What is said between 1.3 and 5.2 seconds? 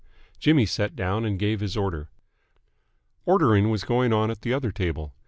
gave his order. Ordering was going on at the other table.